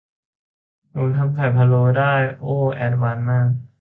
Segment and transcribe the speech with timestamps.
[0.91, 3.49] หนูทำไข่พะโล้ได้ โอ้ แอดวานซ์มาก